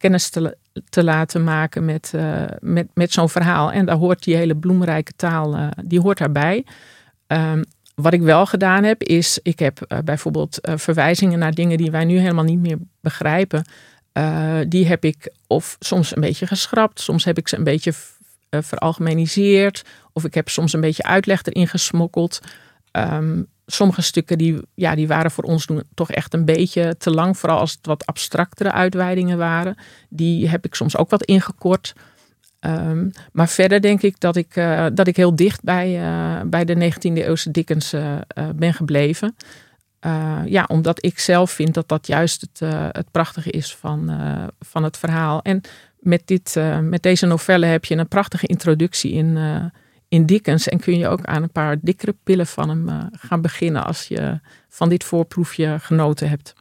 [0.00, 0.56] kennis te,
[0.88, 3.72] te laten maken met, uh, met, met zo'n verhaal.
[3.72, 6.64] En daar hoort die hele bloemrijke taal, die hoort daarbij.
[7.26, 12.04] Um, wat ik wel gedaan heb, is, ik heb bijvoorbeeld verwijzingen naar dingen die wij
[12.04, 13.64] nu helemaal niet meer begrijpen.
[14.68, 17.92] die heb ik of soms een beetje geschrapt, soms heb ik ze een beetje
[18.50, 19.84] uh, veralgemeniseerd.
[20.12, 22.40] Of ik heb soms een beetje uitleg erin gesmokkeld.
[22.92, 27.10] Um, sommige stukken die, ja, die waren voor ons doen toch echt een beetje te
[27.10, 27.38] lang.
[27.38, 29.76] Vooral als het wat abstractere uitweidingen waren.
[30.08, 31.92] Die heb ik soms ook wat ingekort.
[32.60, 36.64] Um, maar verder denk ik dat ik, uh, dat ik heel dicht bij, uh, bij
[36.64, 38.18] de 19e eeuwse Dickens uh,
[38.54, 39.36] ben gebleven.
[40.44, 44.10] ja, omdat ik zelf vind dat dat juist het, het prachtige is van,
[44.60, 45.42] van het verhaal.
[45.42, 45.60] En
[45.98, 49.38] met, dit, met deze novelle heb je een prachtige introductie in,
[50.10, 50.68] in Dickens.
[50.68, 54.08] En kun je ook aan een paar dikkere pillen van hem uh, gaan beginnen als
[54.08, 56.52] je van dit voorproefje genoten hebt.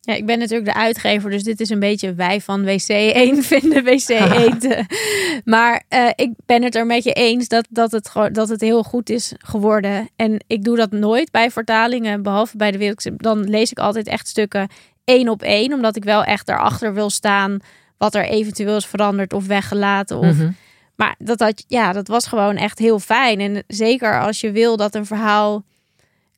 [0.00, 3.84] Ja, ik ben natuurlijk de uitgever, dus dit is een beetje wij van WC1 vinden
[3.84, 4.86] WC1.
[5.54, 5.84] maar
[6.14, 9.32] ik ben het er met je eens dat, dat, het, dat het heel goed is
[9.38, 10.08] geworden.
[10.16, 13.10] En ik doe dat nooit bij vertalingen, behalve bij de wereld.
[13.16, 14.68] Dan lees ik altijd echt stukken
[15.04, 17.58] één op één, omdat ik wel echt erachter wil staan
[17.98, 20.18] wat er eventueel is veranderd of weggelaten.
[20.18, 20.36] Of...
[20.36, 20.50] Mhm.
[20.98, 23.40] Maar dat, dat, ja, dat was gewoon echt heel fijn.
[23.40, 25.64] En zeker als je wil dat een verhaal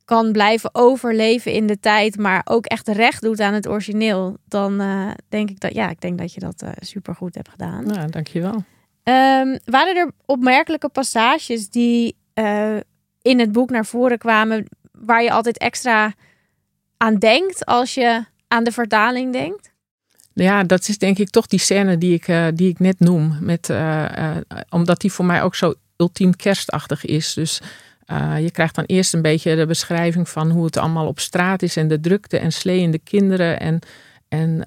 [0.05, 4.81] kan blijven overleven in de tijd, maar ook echt recht doet aan het origineel, dan
[4.81, 7.49] uh, denk ik dat ja, ik denk dat je dat uh, eh, super goed hebt
[7.49, 7.85] gedaan.
[7.93, 8.53] Ja, dankjewel.
[9.03, 12.77] Um, waren er opmerkelijke passages die uh,
[13.21, 16.13] in het boek naar voren kwamen, waar je altijd extra
[16.97, 19.70] aan denkt als je aan de vertaling denkt?
[20.33, 23.37] Ja, dat is denk ik toch die scène die ik, uh, die ik net noem.
[23.39, 24.37] Met, uh, uh,
[24.69, 27.33] omdat die voor mij ook zo ultiem kerstachtig is.
[27.33, 27.61] Dus
[28.39, 31.77] je krijgt dan eerst een beetje de beschrijving van hoe het allemaal op straat is.
[31.77, 33.59] En de drukte en sleeënde kinderen.
[33.59, 33.79] En,
[34.27, 34.63] en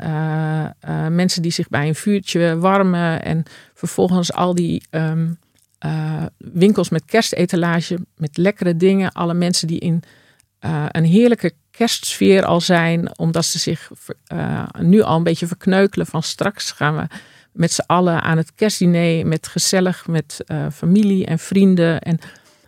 [1.14, 3.24] mensen die zich bij een vuurtje warmen.
[3.24, 3.42] En
[3.74, 5.38] vervolgens al die um,
[6.38, 7.98] winkels met kerstetalage.
[8.16, 9.12] Met lekkere dingen.
[9.12, 10.02] Alle mensen die in
[10.90, 13.90] een heerlijke kerstsfeer al zijn, omdat ze zich
[14.32, 17.06] uh, nu al een beetje verkneukelen van straks gaan we
[17.52, 22.00] met z'n allen aan het kerstdiner, met gezellig, met uh, familie en vrienden.
[22.00, 22.18] En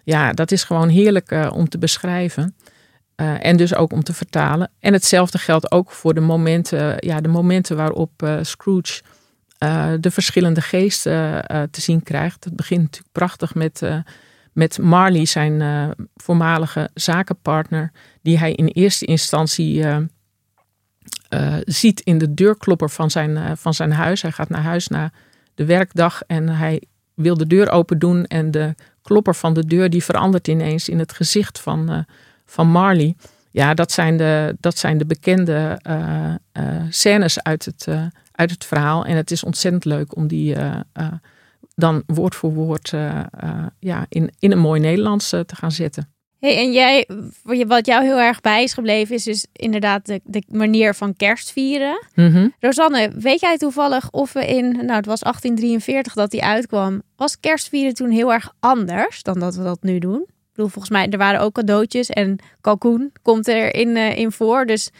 [0.04, 2.56] ja, dat is gewoon heerlijk uh, om te beschrijven.
[3.16, 4.70] en dus ook om te vertalen.
[4.80, 9.02] En hetzelfde geldt ook voor de momenten, ja, de momenten waarop Scrooge
[10.00, 12.44] de verschillende geesten te zien krijgt.
[12.44, 13.82] Het begint natuurlijk prachtig met,
[14.56, 17.92] met Marley, zijn voormalige zakenpartner,
[18.22, 19.84] die hij in eerste instantie
[21.64, 24.22] ziet in de deurklopper van zijn, van zijn huis.
[24.22, 25.12] Hij gaat naar huis na
[25.54, 26.82] de werkdag en hij
[27.14, 30.98] wil de deur open doen en de klopper van de deur die verandert ineens in
[30.98, 32.06] het gezicht van,
[32.46, 33.16] van Marley.
[33.50, 35.80] Ja, dat zijn de, dat zijn de bekende
[36.88, 37.86] scènes uit het,
[38.32, 39.04] uit het verhaal.
[39.04, 40.56] En het is ontzettend leuk om die
[41.76, 42.88] dan woord voor woord
[43.78, 46.14] ja, in, in een mooi Nederlands te gaan zetten.
[46.38, 47.08] Hey, en jij,
[47.66, 52.06] wat jou heel erg bij is gebleven, is dus inderdaad de, de manier van kerstvieren.
[52.14, 57.02] Mm Rosanne, weet jij toevallig of we in, nou het was 1843 dat die uitkwam,
[57.16, 60.20] was kerstvieren toen heel erg anders dan dat we dat nu doen?
[60.20, 64.32] Ik bedoel, volgens mij, er waren ook cadeautjes en kalkoen komt er in, uh, in
[64.32, 64.66] voor.
[64.66, 64.90] Dus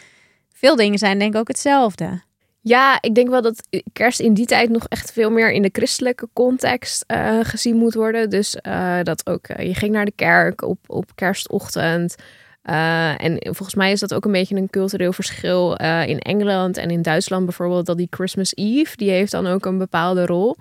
[0.53, 2.23] veel dingen zijn denk ik ook hetzelfde.
[2.69, 5.71] Ja, ik denk wel dat kerst in die tijd nog echt veel meer in de
[5.73, 8.31] christelijke context uh, gezien moet worden.
[8.31, 12.17] Dus uh, dat ook, uh, je ging naar de kerk op, op kerstochtend.
[12.63, 15.75] en volgens mij is dat ook een beetje een cultureel verschil
[16.07, 17.87] in Engeland en in Duitsland bijvoorbeeld.
[17.87, 20.57] Dat die Christmas Eve, die heeft dan ook een bepaalde rol.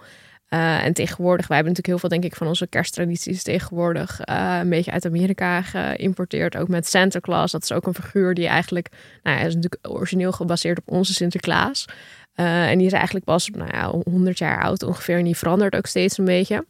[0.50, 4.58] Uh, en tegenwoordig, wij hebben natuurlijk heel veel, denk ik, van onze kersttradities tegenwoordig uh,
[4.62, 6.58] een beetje uit Amerika geïmporteerd.
[6.58, 7.52] Ook met Santa Claus.
[7.52, 8.90] Dat is ook een figuur die eigenlijk,
[9.24, 11.86] nou ja, is natuurlijk origineel gebaseerd op onze Sinterklaas.
[12.36, 15.18] Uh, en die is eigenlijk pas, nou ja, 100 jaar oud ongeveer.
[15.18, 16.66] En die verandert ook steeds een beetje.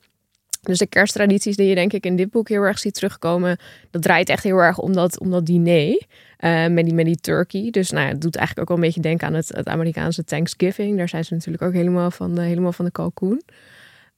[0.66, 3.58] Dus de kersttradities die je denk ik in dit boek heel erg ziet terugkomen,
[3.92, 6.02] dat draait echt heel erg om dat, om dat diner.
[6.40, 7.68] Uh, met, die, met die turkey.
[7.72, 10.98] Dus nou, het doet eigenlijk ook wel een beetje denken aan het, het Amerikaanse Thanksgiving.
[10.98, 13.42] Daar zijn ze natuurlijk ook helemaal van de, helemaal van de kalkoen.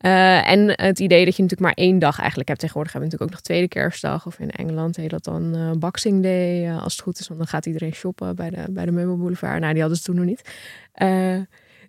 [0.02, 2.60] Uh, en het idee dat je natuurlijk maar één dag eigenlijk hebt.
[2.60, 4.26] Tegenwoordig hebben we natuurlijk ook nog tweede kerstdag.
[4.26, 6.72] Of in Engeland heet dat dan uh, Boxing Day.
[6.72, 9.60] als het goed is, want dan gaat iedereen shoppen bij de, bij de meubelboulevard.
[9.60, 10.42] Nou, die hadden ze toen nog niet.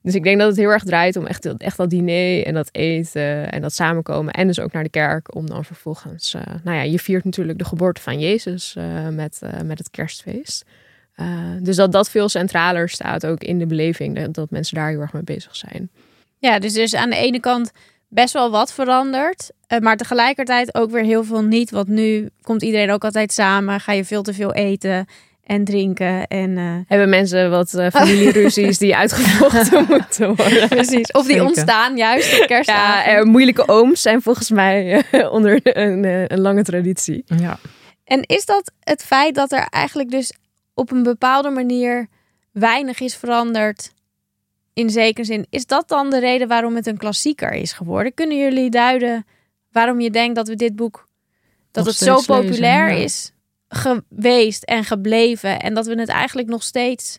[0.03, 2.69] Dus ik denk dat het heel erg draait om echt, echt dat diner en dat
[2.73, 4.33] eten en dat samenkomen.
[4.33, 6.35] En dus ook naar de kerk om dan vervolgens...
[6.35, 9.91] Uh, nou ja, je viert natuurlijk de geboorte van Jezus uh, met, uh, met het
[9.91, 10.65] kerstfeest.
[11.61, 14.17] dus dat dat veel centraler staat ook in de beleving.
[14.17, 15.91] Dat, dat mensen daar heel erg mee bezig zijn.
[16.39, 17.71] Ja, dus dus aan de ene kant
[18.09, 19.51] best wel wat veranderd.
[19.81, 21.71] maar tegelijkertijd ook weer heel veel niet.
[21.71, 23.81] Want nu komt iedereen ook altijd samen.
[23.81, 25.07] Ga je veel te veel eten
[25.49, 26.27] en drinken.
[26.27, 26.75] En, uh...
[26.87, 30.69] Hebben mensen wat uh, familieruzies die uitgevochten moeten worden.
[30.69, 31.11] Precies.
[31.11, 33.05] Of die ontstaan juist op kerstavond.
[33.05, 37.25] Ja, moeilijke ooms zijn volgens mij uh, onder een, een, lange traditie.
[37.27, 37.59] Ja.
[38.05, 40.33] En is dat het feit dat er eigenlijk dus
[40.75, 42.07] op een bepaalde manier
[42.53, 43.97] weinig is veranderd...
[44.73, 48.15] In zekere zin, is dat dan de reden waarom het een klassieker is geworden?
[48.15, 49.27] Kunnen jullie duiden
[49.73, 51.09] waarom je denkt dat we dit boek
[51.71, 53.05] dat het zo populair lezen, ja.
[53.05, 53.33] is?
[53.69, 55.61] Geweest en gebleven.
[55.61, 57.19] En dat we het eigenlijk nog steeds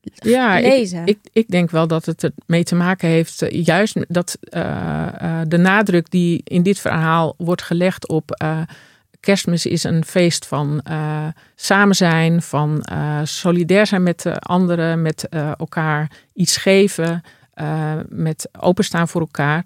[0.00, 1.06] ja, lezen.
[1.06, 5.06] Ik, ik, ik denk wel dat het ermee te maken heeft, uh, juist dat uh,
[5.22, 8.44] uh, de nadruk die in dit verhaal wordt gelegd op
[9.20, 10.82] kerstmis is een feest van
[11.54, 12.84] samen zijn, van
[13.24, 17.22] solidair zijn met de anderen, met elkaar iets geven,
[18.08, 19.64] met openstaan voor elkaar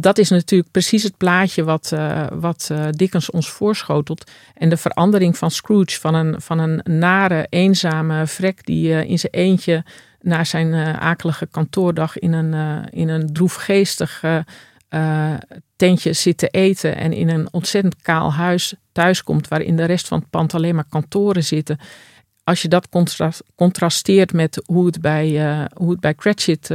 [0.00, 4.30] dat is natuurlijk precies het plaatje wat, uh, wat uh, Dickens ons voorschotelt.
[4.54, 9.18] En de verandering van Scrooge van een, van een nare, eenzame vrek die uh, in
[9.18, 9.84] zijn eentje
[10.20, 14.24] na zijn akelige kantoordag in een, in een droefgeestig
[15.76, 20.18] tentje zit te eten en in een ontzettend kaal huis thuiskomt waarin de rest van
[20.18, 21.78] het pand alleen maar kantoren zitten.
[22.44, 22.88] Als je dat
[23.54, 25.28] contrasteert met hoe het bij,
[25.74, 26.70] hoe het bij Cratchit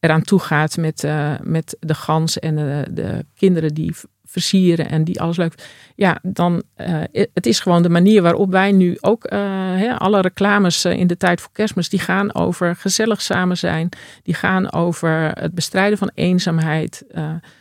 [0.00, 5.04] eraan toe gaat met, uh, met de gans en de, de, kinderen die versieren en
[5.04, 5.54] die alles leuk.
[5.94, 9.38] Ja, dan uh, het is gewoon de manier waarop wij nu ook uh,
[9.76, 13.88] hè, alle reclames in de tijd voor kerstmis die gaan over gezellig samen zijn,
[14.22, 17.04] die gaan over het bestrijden van eenzaamheid.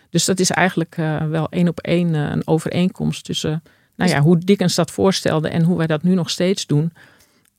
[0.09, 0.95] dus dat is eigenlijk
[1.29, 3.63] wel één op één een overeenkomst tussen
[3.95, 6.93] nou ja, hoe Dickens dat voorstelde en hoe wij dat nu nog steeds doen.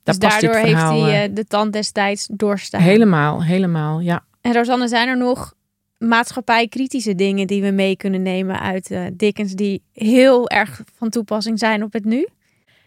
[0.02, 2.80] Dus daardoor heeft hij de tand destijds doorstaan.
[2.80, 4.22] Helemaal, helemaal, ja.
[4.48, 5.54] En Rosanne, zijn er nog
[5.98, 11.58] maatschappijkritische dingen die we mee kunnen nemen uit uh, Dickens die heel erg van toepassing
[11.58, 12.28] zijn op het nu?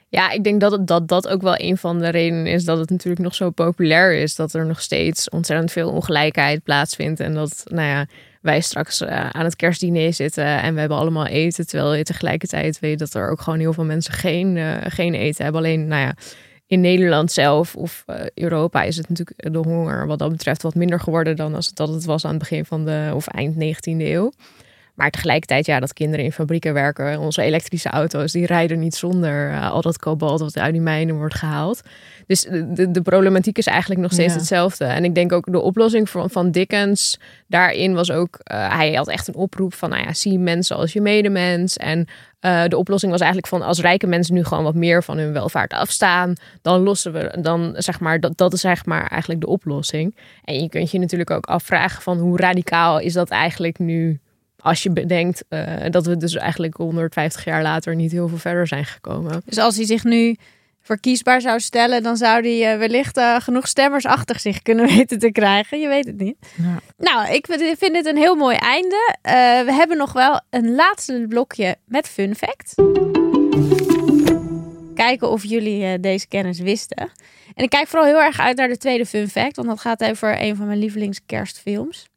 [0.09, 2.89] Ja, ik denk dat, dat dat ook wel een van de redenen is dat het
[2.89, 4.35] natuurlijk nog zo populair is.
[4.35, 7.19] Dat er nog steeds ontzettend veel ongelijkheid plaatsvindt.
[7.19, 8.05] En dat, nou ja,
[8.41, 11.67] wij straks uh, aan het kerstdiner zitten en we hebben allemaal eten.
[11.67, 15.43] Terwijl je tegelijkertijd weet dat er ook gewoon heel veel mensen geen, uh, geen eten
[15.43, 15.61] hebben.
[15.61, 16.13] Alleen, nou ja,
[16.71, 20.75] in Nederland zelf of uh, Europa is het natuurlijk de honger wat dat betreft wat
[20.75, 23.55] minder geworden dan als het, dat het was aan het begin van de of eind
[23.55, 24.31] 19e eeuw.
[24.95, 29.51] Maar tegelijkertijd, ja, dat kinderen in fabrieken werken, onze elektrische auto's, die rijden niet zonder
[29.51, 31.81] uh, al dat kobalt wat uit die mijnen wordt gehaald.
[32.27, 34.85] Dus de, de problematiek is eigenlijk nog steeds hetzelfde.
[34.85, 39.07] En ik denk ook de oplossing van, van Dickens daarin was ook, uh, hij had
[39.07, 41.77] echt een oproep van, nou ja, zie mensen als je medemens.
[41.77, 42.07] En
[42.41, 45.33] uh, de oplossing was eigenlijk van, als rijke mensen nu gewoon wat meer van hun
[45.33, 49.47] welvaart afstaan, dan lossen we, dan zeg maar, dat, dat is zeg maar eigenlijk de
[49.47, 50.15] oplossing.
[50.43, 54.19] En je kunt je natuurlijk ook afvragen van, hoe radicaal is dat eigenlijk nu
[54.61, 58.67] als je bedenkt uh, dat we dus eigenlijk 150 jaar later niet heel veel verder
[58.67, 59.41] zijn gekomen.
[59.45, 60.35] Dus als hij zich nu
[60.81, 65.19] verkiesbaar zou stellen, dan zou hij uh, wellicht uh, genoeg stemmers achter zich kunnen weten
[65.19, 65.79] te krijgen.
[65.79, 66.35] Je weet het niet.
[66.55, 66.79] Ja.
[66.97, 67.45] Nou, ik
[67.77, 69.15] vind dit een heel mooi einde.
[69.65, 72.73] we hebben nog wel een laatste blokje met fun fact.
[74.95, 77.11] Kijken of jullie deze kennis wisten.
[77.55, 80.03] En ik kijk vooral heel erg uit naar de tweede fun fact, want dat gaat
[80.03, 82.09] over een van mijn lievelingskerstfilms.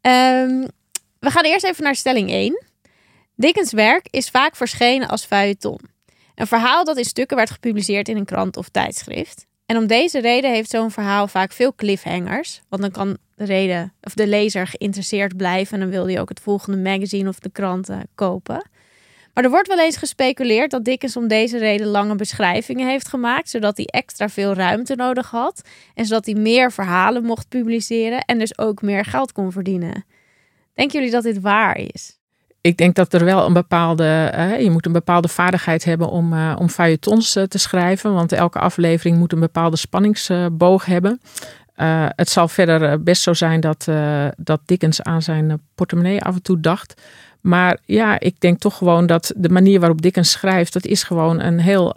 [0.00, 0.66] Um,
[1.20, 2.64] we gaan eerst even naar stelling 1.
[3.36, 5.80] Dickens' werk is vaak verschenen als feuilleton.
[6.34, 9.46] Een verhaal dat in stukken werd gepubliceerd in een krant of tijdschrift.
[9.66, 12.60] En om deze reden heeft zo'n verhaal vaak veel cliffhangers.
[12.68, 17.28] Want dan kan de, lezer geïnteresseerd blijven en dan wil hij ook het volgende magazine
[17.28, 18.70] of de krant kopen.
[19.34, 23.50] Maar er wordt wel eens gespeculeerd dat Dickens om deze reden lange beschrijvingen heeft gemaakt,
[23.50, 28.38] zodat hij extra veel ruimte nodig had en zodat hij meer verhalen mocht publiceren en
[28.38, 30.04] dus ook meer geld kon verdienen.
[30.78, 32.18] Denken jullie dat dit waar is?
[32.60, 36.32] Ik denk dat er wel een bepaalde, uh, je moet een bepaalde vaardigheid hebben om,
[36.32, 38.14] uh, om feuilletons uh, te schrijven.
[38.14, 41.20] Want elke aflevering moet een bepaalde spanningsboog hebben.
[42.16, 43.88] het zal verder best zo zijn dat,
[44.36, 47.02] dat Dickens aan zijn portemonnee af en toe dacht.
[47.40, 51.40] Maar ja, ik denk toch gewoon dat de manier waarop Dickens schrijft, dat is gewoon
[51.40, 51.92] een heel,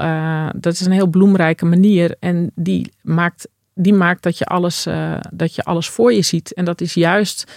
[0.56, 2.16] dat is een heel bloemrijke manier.
[2.20, 4.88] En die maakt, die maakt dat, je alles,
[5.32, 6.54] dat je alles voor je ziet.
[6.54, 7.52] En dat is juist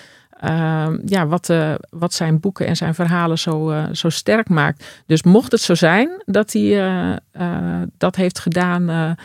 [0.44, 5.02] Ehm, ja, wat, uh, wat zijn boeken en zijn verhalen zo, uh, zo sterk maakt.
[5.06, 6.62] Dus mocht het zo zijn dat hij
[7.32, 9.16] uh, dat heeft gedaan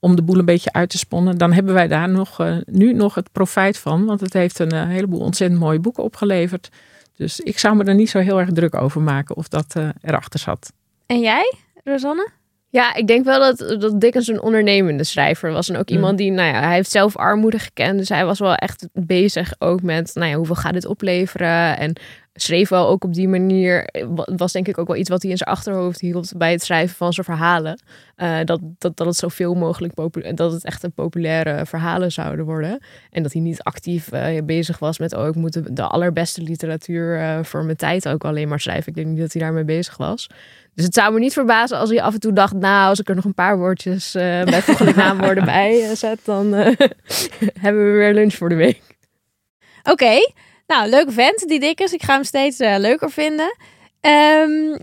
[0.00, 3.14] om de boel een beetje uit te sponnen, dan hebben wij daar nog, nu nog
[3.14, 4.04] het profijt van.
[4.04, 6.68] Want het heeft een heleboel ontzettend mooie boeken opgeleverd.
[7.16, 10.40] Dus ik zou me er niet zo heel erg druk over maken of dat erachter
[10.40, 10.72] zat.
[11.06, 11.54] En jij,
[11.84, 12.28] Rosanne?
[12.70, 15.68] Ja, ik denk wel dat, dat Dickens een ondernemende schrijver was.
[15.68, 15.94] En ook mm.
[15.94, 17.98] iemand die, nou ja, hij heeft zelf armoede gekend.
[17.98, 21.78] Dus hij was wel echt bezig ook met, nou ja, hoeveel gaat dit opleveren?
[21.78, 21.96] En
[22.42, 23.88] schreef wel ook op die manier.
[24.36, 26.96] Was denk ik ook wel iets wat hij in zijn achterhoofd hield bij het schrijven
[26.96, 27.80] van zijn verhalen.
[28.16, 29.94] Uh, dat, dat, dat het zoveel mogelijk
[30.36, 32.80] dat het echt een populaire verhalen zouden worden.
[33.10, 37.18] En dat hij niet actief uh, bezig was met, oh, ik moet de, allerbeste literatuur
[37.18, 38.88] uh, voor mijn tijd ook alleen maar schrijven.
[38.88, 40.26] Ik denk niet dat hij daarmee bezig was.
[40.74, 43.08] Dus het zou me niet verbazen als hij af en toe dacht, nou, als ik
[43.08, 46.52] er nog een paar woordjes bij volgende naamwoorden bij zet, dan
[47.60, 48.80] hebben we weer lunch voor de week.
[49.82, 50.18] Oké,
[50.68, 51.92] nou, leuke vent, die Dickens.
[51.92, 53.56] Ik ga hem steeds uh, leuker vinden.
[54.00, 54.78] Um,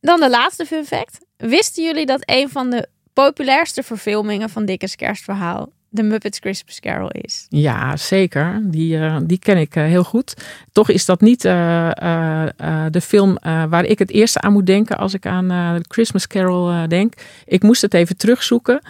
[0.00, 1.18] dan de laatste fun fact.
[1.36, 7.10] Wisten jullie dat een van de populairste verfilmingen van Dickens kerstverhaal de Muppets Christmas Carol
[7.10, 7.46] is.
[7.48, 8.60] Ja, zeker.
[8.64, 10.34] Die, uh, die ken ik uh, heel goed.
[10.72, 15.26] Toch is dat niet de film waar ik het eerste aan moet denken als ik
[15.26, 17.14] aan Christmas Carol denk.
[17.44, 18.80] Ik moest het even terugzoeken.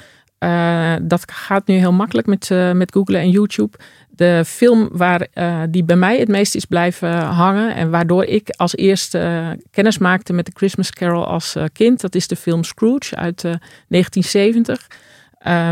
[1.03, 3.79] Dat gaat nu heel makkelijk met, met Google en YouTube
[4.21, 8.51] de film waar uh, die bij mij het meest is blijven hangen en waardoor ik
[8.57, 13.17] als eerste kennis maakte met de Christmas Carol als kind, dat is de film Scrooge
[13.17, 14.87] uit 1970.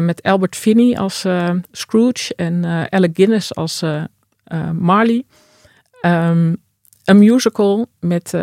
[0.00, 1.26] met Albert Finney als
[1.72, 3.83] Scrooge en Alec Guinness als
[4.72, 5.24] Marley.
[6.02, 6.57] Um,
[7.04, 8.35] een musical met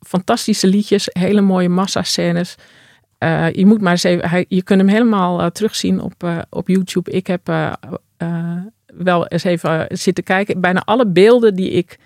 [0.00, 2.54] fantastische liedjes, hele mooie massa-scènes.
[3.52, 7.10] Je moet maar eens even, hij, je kunt hem helemaal terugzien op, op YouTube.
[7.10, 7.50] Ik heb
[8.96, 10.60] wel eens even eh, zitten kijken.
[10.60, 11.98] Bijna alle beelden die ik,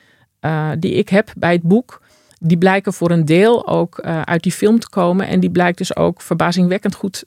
[0.79, 2.03] die ik heb bij het boek,
[2.40, 5.27] die blijken voor een deel ook uit die film te komen.
[5.27, 7.25] En die blijkt dus ook verbazingwekkend goed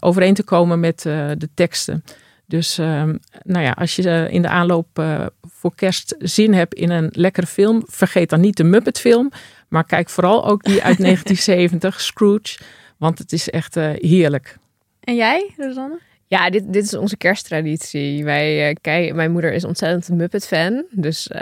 [0.00, 2.04] overeen te komen met de teksten.
[2.46, 5.02] Dus ehm, nou ja, als je in de aanloop
[5.42, 9.30] voor kerst zin hebt in een lekkere film, vergeet dan niet de Muppet film.
[9.68, 12.58] Maar kijk vooral ook die uit 1970, Scrooge.
[12.96, 14.56] Want het is echt heerlijk.
[15.00, 16.00] En jij, Rosanne?
[16.26, 18.24] Ja, dit, dit is onze kersttraditie.
[18.24, 20.84] Wij uh, kijken, mijn moeder is ontzettend een Muppet-fan.
[20.90, 21.38] Dus uh,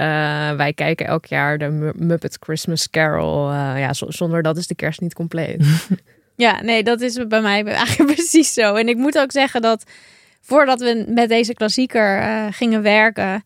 [0.57, 3.51] wij kijken elk jaar de Muppet Christmas Carol.
[3.51, 5.89] Uh, ja, zonder dat is de kerst niet compleet.
[6.37, 8.75] ja, nee, dat is bij mij eigenlijk precies zo.
[8.75, 9.91] En ik moet ook zeggen dat
[10.41, 12.23] voordat we met deze klassieker
[12.53, 13.43] gingen werken,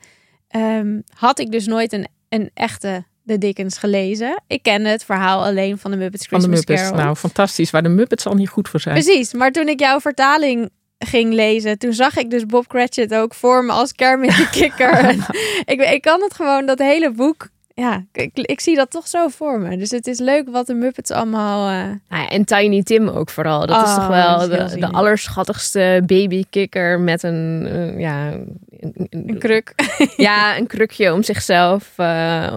[0.56, 4.42] um, had ik dus nooit een, een echte de Dickens gelezen.
[4.46, 7.04] Ik ken het verhaal alleen van de Muppets Christmas van de Muppets, Carol.
[7.04, 7.70] Nou, fantastisch.
[7.70, 8.94] Waar de Muppets al niet goed voor zijn.
[8.94, 13.34] Precies, maar toen ik jouw vertaling ging lezen, toen zag ik dus Bob Cratchit ook
[13.34, 15.10] voor me als Kermit de Kikker.
[15.72, 17.48] ik, ik kan het gewoon, dat hele boek
[17.78, 19.76] ja, ik, ik, zie dat toch zo voor me.
[19.76, 21.70] Dus het is leuk wat de Muppets allemaal...
[21.70, 21.84] Uh...
[22.08, 23.66] Nou ja, en Tiny Tim ook vooral.
[23.66, 28.32] Dat is toch oh, wel de, de allerschattigste babykikker met een, uh, ja...
[28.80, 29.74] Een, een, kruk.
[30.16, 31.92] ja, een krukje om zichzelf.
[31.96, 32.56] Uh,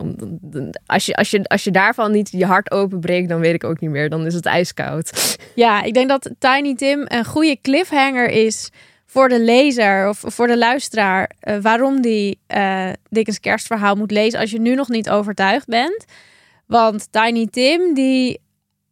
[0.85, 3.79] als, je, als, je, als je daarvan niet je hart openbreekt, dan weet ik ook
[3.79, 4.09] niet meer.
[4.09, 5.37] Dan is het ijskoud.
[5.55, 8.69] Ja, ik denk dat Tiny Tim een goede cliffhanger is
[9.11, 14.39] voor de lezer of voor de luisteraar uh, waarom die uh, Dickens kerstverhaal moet lezen
[14.39, 16.05] als je nu nog niet overtuigd bent.
[16.65, 18.39] Want Tiny Tim, die,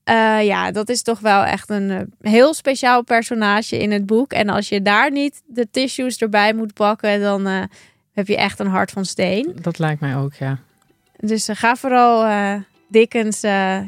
[0.10, 4.34] uh, ja, dat is toch wel echt een heel speciaal personage in het boek.
[4.34, 7.46] En als je daar niet de tissues erbij moet pakken, dan
[8.14, 9.56] heb je echt een hart van steen.
[9.62, 10.58] Dat lijkt mij ook, ja.
[11.20, 12.28] Dus ga vooral
[12.88, 13.40] Dickens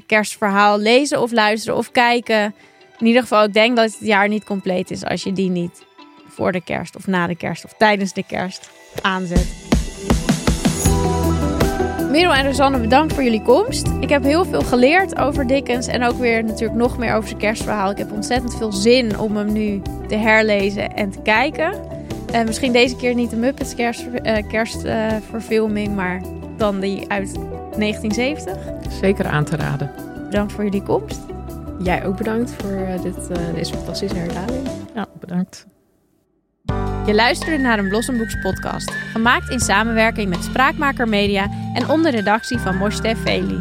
[0.06, 2.56] kerstverhaal lezen of luisteren of kijken.
[3.00, 5.88] In ieder geval, ik denk dat het jaar niet compleet is als je die niet
[6.40, 8.70] voor de kerst of na de kerst of tijdens de kerst
[9.02, 9.48] aanzet.
[12.12, 13.88] Merel en Rosanne, bedankt voor jullie komst.
[14.00, 17.40] Ik heb heel veel geleerd over Dickens en ook weer natuurlijk nog meer over zijn
[17.40, 17.92] kerstverhaal.
[17.92, 21.74] Ik heb ontzettend veel zin om hem nu te herlezen en te kijken.
[22.34, 26.22] Uh, misschien deze keer niet de Muppets kerst, uh, kerstverfilming, maar
[26.58, 28.58] dan die uit 1970.
[29.02, 29.92] Zeker aan te raden.
[30.26, 31.20] Bedankt voor jullie komst.
[31.84, 34.68] Jij ook bedankt voor uh, dit, deze fantastische herhaling.
[34.96, 35.66] Ja, bedankt.
[37.10, 42.58] Je luisterde naar een Blossomboeks podcast, gemaakt in samenwerking met Spraakmaker Media en onder redactie
[42.58, 43.60] van Moshe Veli.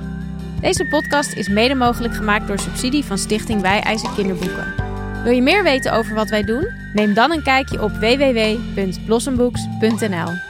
[0.61, 4.75] Deze podcast is mede mogelijk gemaakt door subsidie van Stichting Wij Eisen Kinderboeken.
[5.23, 6.69] Wil je meer weten over wat wij doen?
[6.93, 10.48] Neem dan een kijkje op www.blossomboeks.nl.